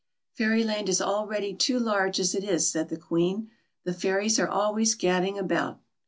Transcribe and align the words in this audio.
*' 0.19 0.33
Fairyland 0.35 0.89
is 0.89 0.99
already 0.99 1.53
too 1.53 1.77
large 1.77 2.19
as 2.19 2.33
it 2.33 2.43
is," 2.43 2.67
said 2.67 2.89
the 2.89 2.97
Queen," 2.97 3.51
the 3.85 3.93
fairies 3.93 4.39
are 4.39 4.49
always 4.49 4.95
gadding 4.95 5.37
about." 5.37 5.79